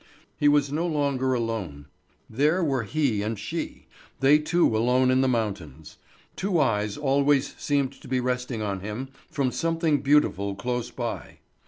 [0.35, 1.85] He was no longer alone;
[2.27, 3.85] there were he and she,
[4.19, 5.97] they two alone in the mountains.
[6.35, 11.37] Two eyes always seemed to be resting on him from something beautiful close by.